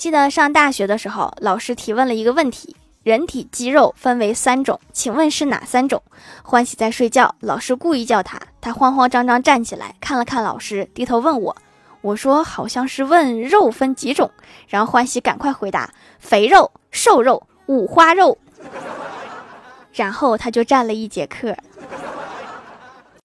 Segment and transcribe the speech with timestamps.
[0.00, 6.02] 记得上大学的时候老师提问了一个问题人体肌肉分为三种请问是哪三种？
[6.42, 11.54] 欢喜在睡觉老师故意叫他他慌慌张张站起来看了看老师低头问我
[12.00, 14.30] 我说好像是问肉分几种
[14.68, 18.38] 然后欢喜赶快回答肥肉瘦肉五花肉。
[19.92, 21.54] 然后他就站了一节课